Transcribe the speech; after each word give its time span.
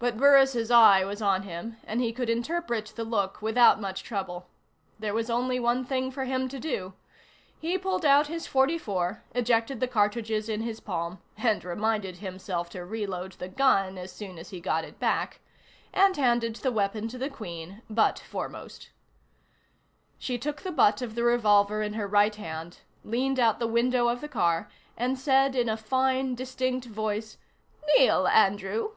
But 0.00 0.18
Burris' 0.18 0.70
eye 0.70 1.02
was 1.02 1.22
on 1.22 1.44
him, 1.44 1.78
and 1.84 1.98
he 2.02 2.12
could 2.12 2.28
interpret 2.28 2.92
the 2.94 3.04
look 3.04 3.40
without 3.40 3.80
much 3.80 4.02
trouble. 4.04 4.50
There 4.98 5.14
was 5.14 5.30
only 5.30 5.58
one 5.58 5.86
thing 5.86 6.10
for 6.10 6.24
him 6.24 6.46
to 6.50 6.58
do. 6.60 6.92
He 7.58 7.78
pulled 7.78 8.04
out 8.04 8.26
his 8.26 8.46
.44, 8.46 9.20
ejected 9.34 9.80
the 9.80 9.86
cartridges 9.88 10.50
in 10.50 10.60
his 10.60 10.78
palm 10.78 11.22
(and 11.38 11.64
reminded 11.64 12.18
himself 12.18 12.68
to 12.68 12.84
reload 12.84 13.32
the 13.32 13.48
gun 13.48 13.96
as 13.96 14.12
soon 14.12 14.36
as 14.38 14.50
he 14.50 14.60
got 14.60 14.84
it 14.84 14.98
back), 15.00 15.40
and 15.90 16.14
handed 16.18 16.56
the 16.56 16.70
weapon 16.70 17.08
to 17.08 17.16
the 17.16 17.30
Queen, 17.30 17.80
butt 17.88 18.18
foremost. 18.18 18.90
She 20.18 20.36
took 20.36 20.60
the 20.60 20.70
butt 20.70 21.00
of 21.00 21.14
the 21.14 21.24
revolver 21.24 21.80
in 21.80 21.94
her 21.94 22.06
right 22.06 22.34
hand, 22.36 22.80
leaned 23.04 23.40
out 23.40 23.58
the 23.58 23.66
window 23.66 24.08
of 24.08 24.20
the 24.20 24.28
car, 24.28 24.68
and 24.98 25.18
said 25.18 25.56
in 25.56 25.70
a 25.70 25.78
fine, 25.78 26.34
distinct 26.34 26.84
voice: 26.84 27.38
"Kneel, 27.96 28.28
Andrew." 28.28 28.90